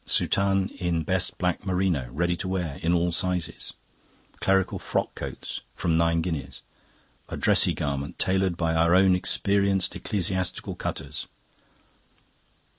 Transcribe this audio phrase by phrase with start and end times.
[0.03, 2.09] "Soutane in best black merino.
[2.11, 3.73] Ready to wear; in all sizes.
[4.39, 5.61] Clerical frock coats.
[5.75, 6.63] From nine guineas.
[7.29, 11.27] A dressy garment, tailored by our own experienced ecclesiastical cutters."